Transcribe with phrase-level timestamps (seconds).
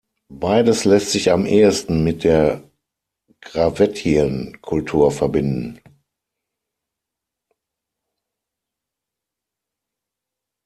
[0.33, 2.67] Beides lässt sich am ehesten mit der
[3.43, 5.79] Gravettien-Kultur verbinden.